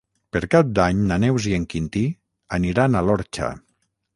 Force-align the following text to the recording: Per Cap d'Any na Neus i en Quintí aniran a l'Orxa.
Per 0.35 0.39
Cap 0.53 0.71
d'Any 0.77 1.03
na 1.11 1.17
Neus 1.25 1.45
i 1.51 1.53
en 1.57 1.67
Quintí 1.75 2.03
aniran 2.59 2.99
a 2.99 3.05
l'Orxa. 3.11 3.53